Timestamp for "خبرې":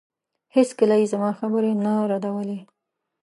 1.39-1.71